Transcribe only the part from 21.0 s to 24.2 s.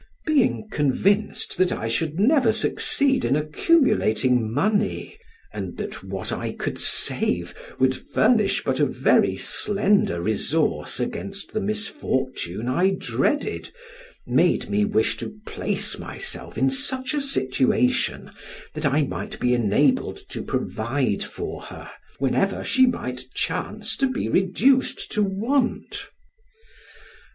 for her, whenever she might chance to